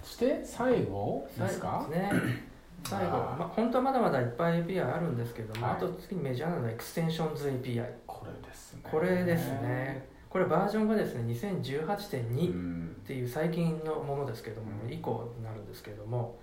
[0.02, 1.86] そして最後ですか？
[1.90, 2.52] 最後ですね。
[2.84, 5.76] 最後、まあ、本当はまだまだいっぱい API あるんですけども、はい。
[5.76, 8.82] あと次にメジャーなのはエクステンションズ API これですね。
[8.90, 14.94] これですねこれバージョンがですねう2018.2っんていう最近のものですけども、うん。
[14.94, 16.40] 以降になるんですけども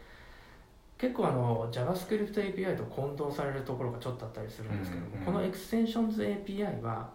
[0.99, 7.09] 結構あの JavaScript API と混同されるところがちょっとあったりするんですけども、このエクステンションズ API は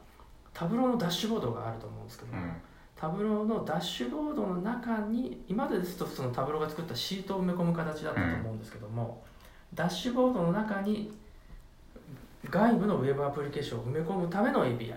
[0.53, 2.51] Tableau のダッシュボードがあると思うんですけども、うん。
[2.95, 9.21] タブローのダッシュボードの中に今までですとその Tableau が作ったシートを埋め込む形だったと思うんですけども、
[9.73, 11.11] ダッシュボードの中に
[12.49, 14.93] 外部のウェブアプリケーションを埋め込むための API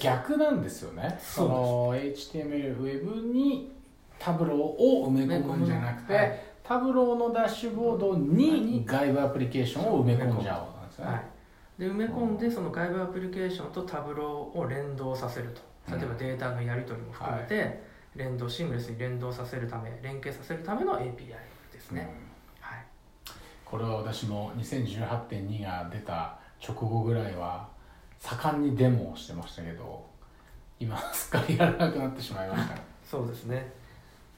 [0.00, 1.18] 逆なんですよね。
[1.20, 3.72] その HTML ウェブに
[4.18, 6.40] タブローを埋め込むんじゃなくて、はい。
[6.64, 15.62] タブローのダッシュボードに外部アプリケーションを埋め込んじゃおうなんですね、はい、で埋め込んでその外部アプリケーションとタブローを連動させると。
[15.90, 17.82] 例えばデータのやり取りも含めて
[18.14, 21.28] 連動シームレスに連動させるため連携させるための API
[21.72, 22.60] ですね、うん。
[22.60, 22.84] はい、
[23.64, 27.66] これは私も2018.2が出た直後ぐらいは
[28.18, 30.04] 盛んにデモをしてましたけど
[30.80, 32.76] 今すっかりやらなくなってしまいました。
[33.04, 33.72] そうですね。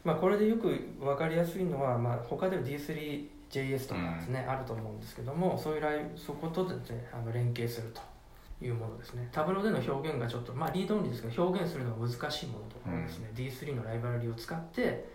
[0.05, 8.01] まあこれでよく分かりやすいのは、まあ、他では D3JS とかですね、あると思うんですけどもそういうライそことですねあの連携すると
[8.65, 9.29] いうものですね。
[9.33, 15.07] タブローでの表現がちょっとまあリードオンリーですけど表現するのが難しいものとかをですね、D3 のライブラリを使って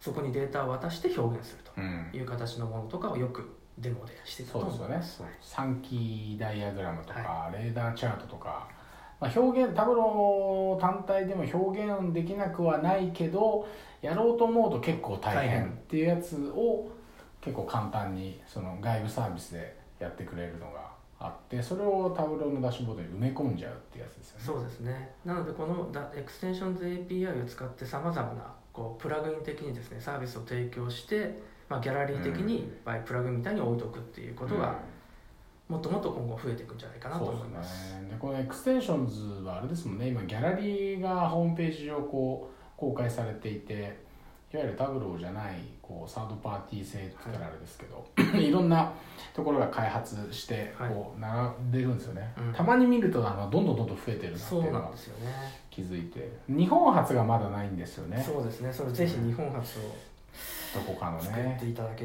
[0.00, 4.96] そこにデータを渡して表現するうんという形のものとかをよくデモでしてたとそうですよね。
[4.96, 8.68] ます三期ダイアグラムとか、レーダーチャートとか、
[9.20, 13.66] まあ、表現 Tableau 単体でも表現できなくはないけど
[14.00, 16.90] やろうと思うと結構大大変変っていうやつを
[17.40, 24.44] 結構簡単にその外部サービスでやってくれるのがあってそれを Tableau のダッシュボードに埋め込んじゃうっていうやつですよね。
[24.46, 25.10] そうですね。
[25.24, 31.38] なのでこのダエクステンションズ API を使ってさまざまなこうプラグイン的にですねサービスを提供して、
[31.70, 34.74] まあ、ギャラリー的にいっぱいプラグみたいに置いとくっていうことが
[35.68, 37.92] もっともっと今後増えていくんじゃないかなと思います。
[37.92, 38.08] ですね。
[38.10, 40.08] でこの Extensions はあれですもんね。
[40.08, 43.72] 今ギャラリーがホームページ上こう公開されていて
[44.52, 48.04] いわゆる Tableau じゃないこうサードパーティー製って言ったらあれですけど、
[48.36, 48.92] いろんな
[49.32, 50.90] ところが開発してはい。
[50.90, 52.52] こう並んでるんですよね、うん。
[52.52, 54.90] たまに見るとあのどんどんどんどん増えてるなっていうのが。
[55.70, 56.28] 気づいて。
[56.48, 58.20] 日本発がまだないんですよね。
[58.20, 58.72] そうですね。
[58.72, 59.82] それぜひ日本発を
[60.74, 61.58] どこかのね。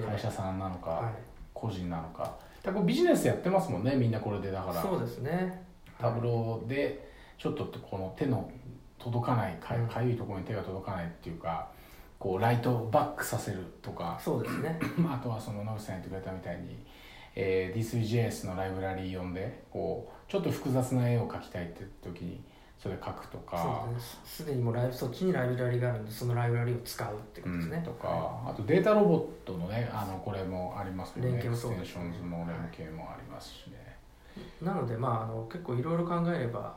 [0.08, 1.14] 会社さんなのか、はい。
[1.54, 5.64] 個人なのかだかビジネスやってますもんねみんなこれでだからそうですね。
[6.00, 8.50] タブローでちょっとこの手の
[9.00, 11.70] 届かないかゆいところに手が届かないっていうか
[12.20, 14.80] こうライトをバックさせるとかそうですね。
[15.08, 16.78] あとはその野口さん言ってくれたみたいに、
[17.36, 22.42] えー、D3JS のライブラリー読んでこうちょっと複雑な絵を描きたいって時に
[22.86, 23.84] それ描くとか。
[23.90, 24.00] すね。
[24.00, 24.38] す。
[24.44, 27.78] すでにもうライブそっちにライブラリがあるんでそのライブラリを使うってことですね。
[27.78, 28.44] うんとか。
[28.46, 31.42] あとデータロボットのねあのこれもありますもんね。
[31.42, 33.98] 連携もエクステンションズの連携もありますしね、
[34.62, 36.76] なのでまああの結構いろいろ考えれば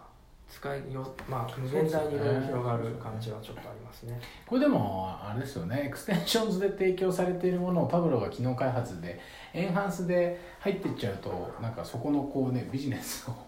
[0.49, 4.18] 使いよまあ無限大にいろいろ広がる感じはちょっとありますね。
[4.47, 5.83] これでもあれですよね。
[5.88, 9.21] エクステンションズで提供されているものを Tableau が機能開発で
[9.53, 13.47] エンハンスで入っていっちゃうとなんかそこのこうねビジネスを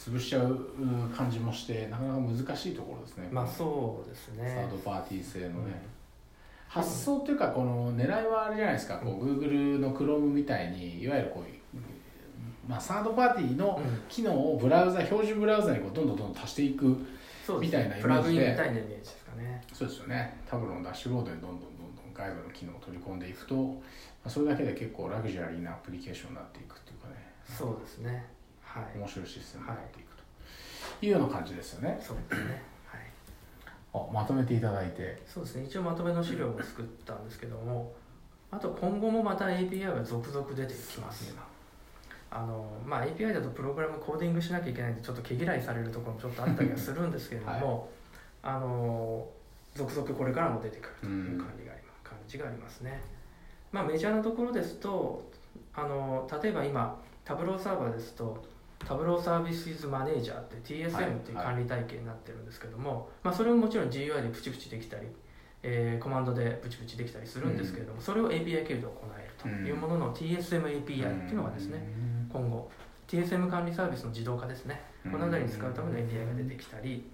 [0.00, 0.44] 潰しちゃう
[0.78, 4.68] うん感じもしてなかなか難しいところですねまあそうですねー。
[4.68, 5.72] サードパーティー製のね、うん。
[6.68, 11.50] 発想っていうかこの狙いはあれじゃないですか、こう Google の Chrome みたいにいわゆるこう
[12.68, 16.96] まあ、サードパーティーのうん機能をブラウザ標準ブラウザにこうどんどんどんどん足していく
[17.60, 18.02] みたいなイメージで。
[18.02, 19.64] プラグインみたいなイメージですかね。
[19.72, 20.40] そうですよね。
[20.48, 23.80] タブローのダッシュボードにどんどんどんどん外部の機能を取り込んでいくと、ま
[24.26, 27.14] あ、それだけで結構ラグジュアリーなアプリケーションになっていくっていうかね。
[27.44, 28.24] そうですね。
[28.74, 28.98] はい。
[28.98, 32.62] 面白いシステムになっていくというような感じですよね、そうですね。
[32.86, 33.00] はい。
[33.94, 35.64] あまとめていただいてそうですね。
[35.64, 37.92] 一応まとめの資料も作ったんですけども、
[38.50, 41.34] あと今後もまた API が続々出てきます。
[42.32, 47.88] あのまあ、API だとプログラムコーディングしなきゃいけないんでちょっと毛嫌いされるところもちょっとあったりはするんですけれども、
[48.40, 49.26] あの
[49.74, 53.02] 続々これからも出てくるという感じがあります,、感じがありますね、
[53.72, 55.28] まあ、メジャーなところですと
[55.74, 58.44] あの例えば今タブローサーバーですと
[58.86, 65.06] タブローサービスイズマネージャーって TSM っていう管理体系になってるんですけども、まあ、それももちろん GUI でプチプチできたり、
[65.62, 71.78] えーコマンドでプチプチできたりするんですけれども、それを API 経由で行えるというものの TSM API っていうのがですね、
[72.32, 72.70] 今後
[73.06, 74.80] TSM 管理サービスの自動化ですね。
[75.04, 77.10] この辺りに使うための API が出てきたり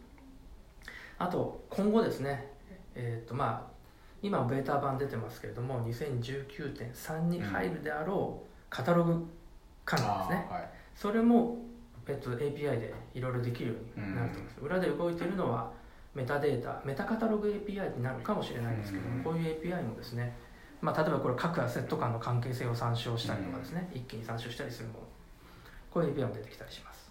[1.18, 2.52] あと今後ですね
[2.94, 3.76] えっ、とまあ
[4.22, 9.26] 今ベータ版出てますけれども2019.3に入るであろうカタログ
[9.84, 10.46] 管理ですね。
[10.50, 11.58] はいそれも、
[12.08, 15.70] えっと、API でいろいろできるようになると思います、裏で動いているのは
[16.14, 19.22] メタデータメタカタログ API になるかもしれないんですけども、うん。
[19.22, 20.34] こういう API もですね、
[20.80, 24.98] まあ、例えばこれ各アセット間の関係性を参照したりとかですね、一気に参照したりするもの。
[25.90, 27.06] こういう API も出てきたりします。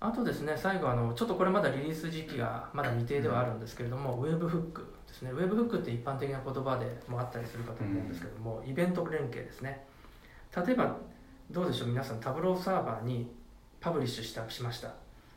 [0.00, 5.30] あとですね最後あのちょっとこれまだリリース時期がまだ未定ではあるんですけれども、ウェブフックですね。
[5.30, 9.86] ウェブフックって一般的な言葉でもあったりするかと思うんですけども、イベント連携ですね。
[10.56, 10.96] 例えば
[11.52, 11.88] どうでしょう？
[11.88, 13.30] 皆さんタブローサーバーに
[13.80, 14.92] パブリッシュしたしました。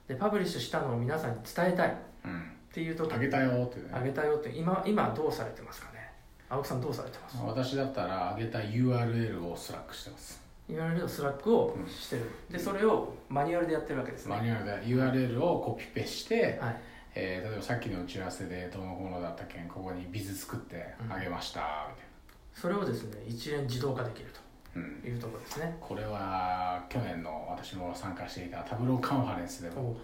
[0.07, 1.89] でパブリッシュしたのを皆さんに伝えたい。
[1.89, 1.91] っ
[2.25, 3.91] うんていう時あげたよっていうね。
[3.93, 6.11] あげたよって今今どうされてますかね？
[6.49, 7.37] 青木さんどうされてます？
[7.43, 12.23] 私だったらあげた URL を Slack してます、URL の Slack をしてる。
[12.51, 14.35] でそれをマニュアルでやってるわけですね。
[14.35, 16.81] マニュアルで URL をコピペして、はい。
[17.17, 22.05] えー例えばさっきの打ち合わせでどのものだったけんここにビズ作ってあげました、みたい
[22.53, 24.33] それをですね一連自動化できるうん
[24.75, 25.77] というところですね。
[25.79, 29.95] これは去年の私も参加していた Tableau Conference でも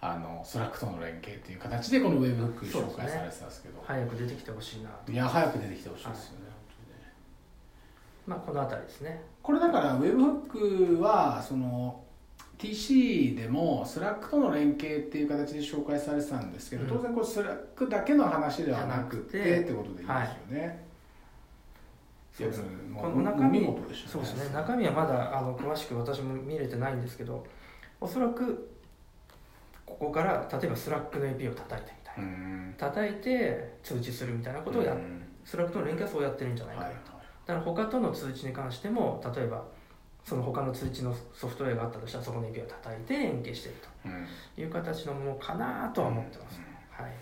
[0.00, 3.82] あの Slack との連携という形でこの Webhook 紹介されてたんですけど。
[3.86, 5.12] 早く出てきてほしいなと。
[5.12, 6.46] いや早く出てきてほしいですよね、
[8.26, 9.22] まあこの辺りですね。
[9.42, 12.02] これだから Webhook はその
[12.58, 16.98] TC でも Slack との連携っていう形で紹介されてたんですけど、うん。
[16.98, 20.12] 当然これ Slack だけの話ではなくてじゃなくてってことでいいですよ
[20.58, 20.85] ね、
[22.36, 24.54] そうですもこの中身見事でしたそうですね。
[24.54, 27.46] 中身はまだあの詳しく私も見れてないんですけど
[28.00, 28.70] おそらく
[29.86, 32.74] ここから例えばスラックの API を叩いてみたいな、うん。
[32.76, 34.94] 叩いて通知するみたいなことをや
[35.44, 36.96] Slack との連携はそうやってるんじゃないかな、はい
[37.46, 39.64] だから他との通知に関しても例えば
[40.24, 44.26] その他の通知のソフトウェアがあったとしたらそこの API を叩いて連携しているうん。
[44.56, 47.12] という形のものかなとは思ってます、はい。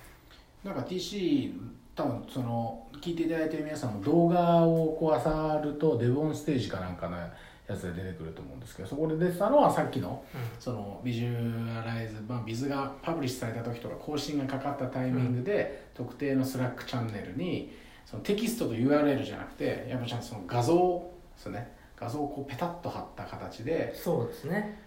[0.64, 1.52] なんか TC
[1.94, 7.30] 多分その聞いていただいてる皆さんも動画をこう漁ると Devs on Stage かなんかのや
[7.76, 10.24] つで出てくると思うんですけどそこで出てたのはさっきの
[10.58, 17.72] そのビジュアライズ、まあ、ビズがパブリッシュされた時とか更新がかかったタイミングで、特定の Slack チャンネルに
[18.04, 24.82] そのテキストと URL じゃなくてやっぱちゃんとその画像ですね画像をこうペタッと貼った形でそうですね。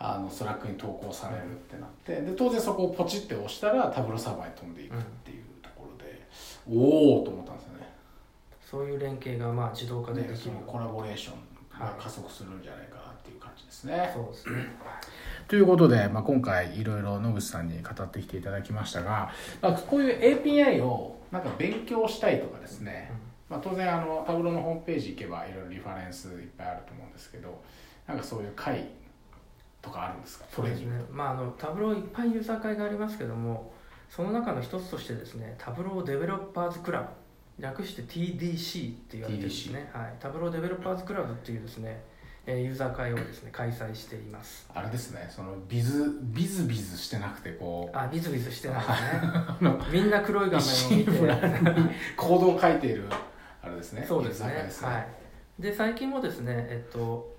[0.00, 5.37] あの Slack に投稿されるってなってで当然そこをポチって押したら Tableau Server に飛んでいくっていう
[6.70, 7.88] おおと思ったんですよね。
[8.60, 10.34] そういう連携がまあ自動化でできる。
[10.34, 14.10] ねそのコラボレーションが加速するんじゃないかなっていう感じですね。
[14.14, 14.66] そうですね。
[15.46, 19.30] ということで、まあ、今回いろいろ野口さんに語ってきていただきましたが、
[19.62, 23.10] まあ、こういう API をなんか勉強したいとかですね、
[23.48, 27.62] まあ、当然あの Tableau のホームページ行けばいろいろリファレンスいっぱいあると思うんですけど
[28.06, 28.88] なんかそういう会
[29.80, 30.44] とかあるんですか？
[30.50, 31.00] そうですね。
[31.10, 33.72] まああのタブローいっぱいユーザー会がありますけども
[34.08, 42.02] その中の一つとしてですねタブローデベロッパーズクラブ略して TDC って言われてるんですね、はい、タブローデベロッパーズクラブっていうですね
[42.50, 44.66] えーユーザー会をですね開催しています。
[44.74, 47.96] あれですねそのビズビズビズしてなくてこう。
[47.96, 51.10] あビズビズしてないですねみんな黒い画面を見て。
[52.16, 53.04] コードを書いている
[53.62, 54.46] あれですねそうですね。
[54.46, 55.06] 居酒屋ですはい。
[55.58, 57.36] で最近もですねえっと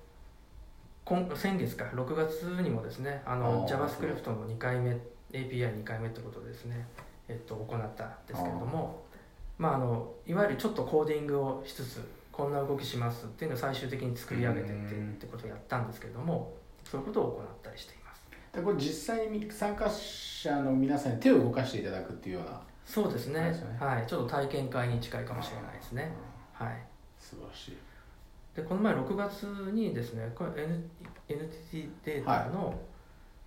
[1.05, 4.95] 今先月か6月にもですねあの JavaScript の2回目
[5.31, 6.87] API2 回目ってことでですね、
[7.27, 9.09] えっと、行ったんですけれども
[9.59, 16.53] まあ、あのいわゆるちょっとコーディングをしつつこんな動きしますっていうのを最終的に作り上げてってうんってことをやったんですけれども
[16.89, 18.29] そういうことを行ったりしています。
[18.53, 23.41] でこれ実際に参加者の皆さんに手を動かしていただくっていうようなそうですね。
[23.41, 23.77] ね。
[23.77, 26.11] はい、ちょっと体験会に近いかもしれないですね。
[26.53, 26.81] はい。
[27.19, 27.77] 素晴らしい。
[28.55, 30.65] でこの前6月にですねこれ
[31.27, 32.73] NTT データの,、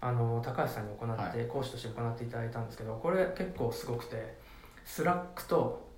[0.05, 4.37] あの高橋さんに行って、講師として行っていただいたんですけどこれ結構すごくて
[4.85, 5.89] Slack と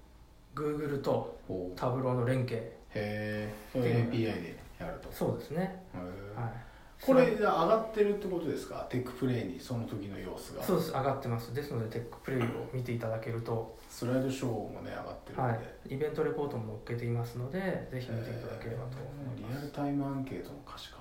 [0.54, 1.78] Google とほう。
[1.78, 2.56] Tableau の連携
[2.94, 4.10] へえそれ API
[4.42, 5.08] でやると。
[5.10, 6.02] そうですね、は
[6.46, 6.52] い、
[7.00, 8.86] これ上がってるってことですか？
[8.90, 10.62] TECH PLAY にその時の様子が。
[10.62, 10.90] そうです。
[10.92, 11.54] 上がってます。
[11.54, 20.98] ですので TECH PLAY を見ていただけると、スライドショーもね上がってるんで、はい、イベントレポートも載っけていますのでぜひ見ていただければと思いリアルタイムアンケートの可視化。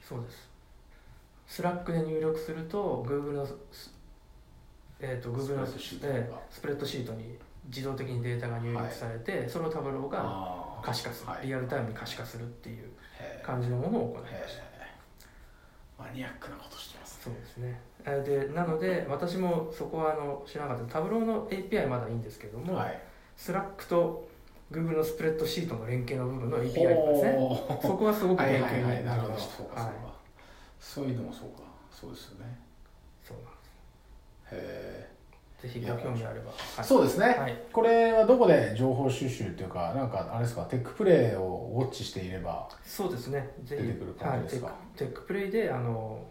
[0.00, 0.53] そうです
[1.54, 3.94] Slack で入力すると Google のス
[4.98, 11.46] えー、と Google のスプレッドシートえースプレッドシートに自動的にデータが入力されて、それを Tableau が可視化する、はい。
[11.46, 12.90] リアルタイムに可視化するっていう
[13.46, 16.02] 感じのものを行いました。
[16.02, 17.80] マニアックなことしてますそうですね。
[18.04, 20.94] えーでなので私もそこはあの知らなかった。
[20.94, 23.00] Tableau の API まだいいんですけども、はい。
[23.36, 24.28] Slack と
[24.72, 27.38] Google のスプレッドシートの連携の部分の API ですね。
[27.80, 29.34] そこはすごくにはいはいなるほど。
[29.34, 30.13] りましたそうかそうか、はい
[30.84, 31.64] そういうのもそうか。
[31.90, 32.58] そうですよね。
[33.22, 33.50] そうなんで
[34.50, 34.52] す。
[34.52, 35.10] へ
[35.62, 37.62] ぜひご興味あれば、え、はい、そうですね、はい。
[37.72, 40.62] これはどこで情報収集っていうかなんかあれですか？
[40.64, 43.50] TECH PLAY をウォッチしていればそうですね。
[43.60, 44.66] 出てくる感じですか？
[44.66, 46.22] はい、 TECH PLAY であの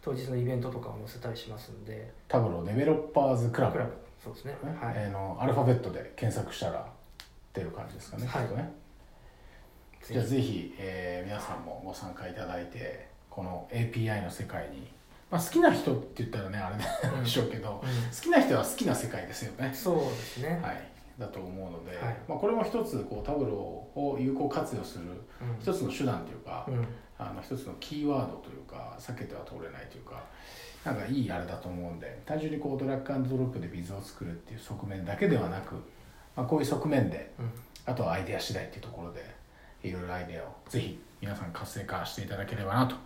[0.00, 2.10] 当日のイベントとかを載せたりしますんで。
[2.28, 3.74] タブロデベロッパーズクラブ。
[3.74, 3.92] クラブ。
[4.24, 4.56] そうですね。
[4.80, 6.90] はい、えーのアルファベットで検索したら
[7.52, 8.56] 出る感じですかね、はい。
[8.56, 8.72] ね。
[10.02, 14.88] じゃあぜひ、えー皆さんもご参加いただいてこの API の世界に、
[15.30, 16.76] まあ、好きな人って言ったらねあれ
[17.14, 19.68] うんでしょうけど、う好きな人は好きな世界ですよね。
[19.70, 20.82] ん、そうですね、はい。
[21.18, 22.16] だと思うので、はい。
[22.28, 25.60] まあ、これも一つこうタブローを有効活用するうん。
[25.60, 26.86] 一つの手段というか、うん。
[27.18, 30.22] あの一つのキーワードというか避けては通れないというか
[30.84, 35.74] なんかいいあれだと思うんで単純にこうドラッグアンドドロップでビズを作るっていう側面だけではなく、
[36.36, 37.50] まあ、こういう側面でうん。
[37.84, 39.24] あとはアイデア次第っていうところで
[39.82, 42.96] いろいろアイデアをぜひ皆さん活性化していただければなと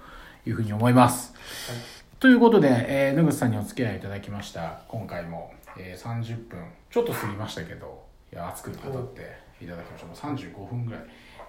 [0.46, 1.34] いうふうに思います。
[1.70, 1.80] はい。
[2.18, 4.82] ということで、えー、野口さんにお付き合いいただきました。
[4.88, 10.26] 今回も、えー、30分ちょっと過ぎましたけどいや熱く語っていただきました。
[10.26, 11.02] もう35分ぐらい、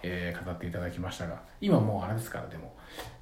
[0.03, 2.75] えー語っていただきましたが今もうあれですからでも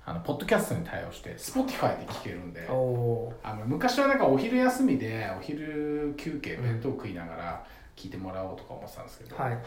[0.06, 9.58] あのポッドキャストに対応して Spotify で聞けるんであの昔はなんかお昼休みでお昼休憩弁当食いながら聞いてもらおうとか思ってたんですけど、ーはい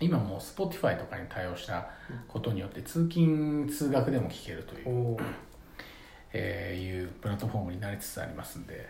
[0.00, 1.88] 今もう Spotify とかに対応した
[2.28, 5.16] ことによって通勤通学でも聞けるという
[6.32, 8.88] えーいうプラットフォームになりつつありますんで。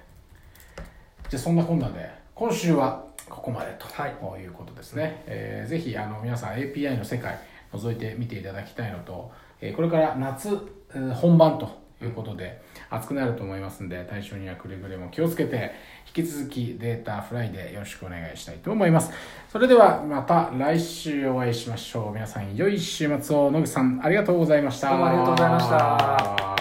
[1.29, 4.43] じゃあそんなこんなで今週はここまでと、はい。
[4.43, 7.39] い、うことですね、えーぜひあの皆さん API の世界
[7.73, 10.49] 覗いてみていただきたいのと、えーこれから夏
[10.95, 15.73] えー本番ということで暑くなると思いますんで対象にはくれぐれも気をつけて
[16.15, 19.11] 引き続きデータフライでよろしくお願いしたいと思います。
[19.51, 22.13] それではまた来週お会いしましょう。
[22.13, 23.51] 皆さん良い週末を。
[23.51, 24.91] 野口さんありがとうございました。
[24.91, 26.56] どうもありがとうございました。